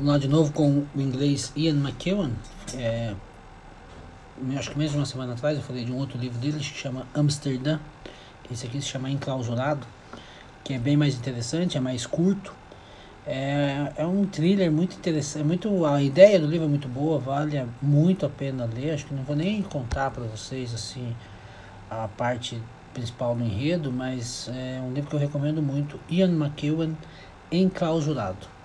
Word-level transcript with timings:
Vamos 0.00 0.14
lá 0.14 0.18
de 0.18 0.28
novo 0.28 0.50
com 0.54 0.86
o 0.94 0.98
inglês 0.98 1.52
Ian 1.54 1.74
McEwan. 1.74 2.30
É, 2.74 3.12
acho 4.56 4.70
que 4.70 4.78
mesmo 4.78 4.96
uma 4.96 5.04
semana 5.04 5.34
atrás 5.34 5.58
eu 5.58 5.62
falei 5.62 5.84
de 5.84 5.92
um 5.92 5.98
outro 5.98 6.16
livro 6.16 6.38
dele 6.38 6.56
que 6.56 6.64
chama 6.64 7.06
Amsterdã. 7.12 7.78
Esse 8.50 8.66
aqui 8.66 8.80
se 8.80 8.88
chama 8.88 9.10
Enclausurado, 9.10 9.86
que 10.64 10.72
é 10.72 10.78
bem 10.78 10.96
mais 10.96 11.14
interessante, 11.14 11.76
é 11.76 11.80
mais 11.82 12.06
curto. 12.06 12.54
É, 13.26 13.92
é 13.94 14.06
um 14.06 14.24
thriller 14.24 14.72
muito 14.72 14.96
interessante, 14.96 15.42
é 15.42 15.44
muito 15.44 15.84
a 15.84 16.02
ideia 16.02 16.40
do 16.40 16.46
livro 16.46 16.64
é 16.64 16.70
muito 16.70 16.88
boa, 16.88 17.18
vale 17.18 17.62
muito 17.82 18.24
a 18.24 18.30
pena 18.30 18.64
ler. 18.64 18.92
Acho 18.92 19.04
que 19.04 19.12
não 19.12 19.22
vou 19.22 19.36
nem 19.36 19.60
contar 19.60 20.10
para 20.12 20.24
vocês 20.24 20.72
assim 20.72 21.14
a 21.90 22.08
parte 22.08 22.58
principal 22.94 23.34
do 23.34 23.44
enredo, 23.44 23.92
mas 23.92 24.48
é 24.48 24.80
um 24.82 24.94
livro 24.94 25.10
que 25.10 25.16
eu 25.16 25.20
recomendo 25.20 25.60
muito, 25.60 26.00
Ian 26.08 26.30
McEwan, 26.30 26.94
Enclausurado. 27.52 28.59